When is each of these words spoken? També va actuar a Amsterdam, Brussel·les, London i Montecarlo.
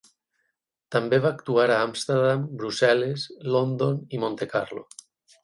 També 0.95 1.19
va 1.25 1.31
actuar 1.37 1.65
a 1.73 1.77
Amsterdam, 1.89 2.47
Brussel·les, 2.63 3.27
London 3.59 4.03
i 4.19 4.23
Montecarlo. 4.27 4.85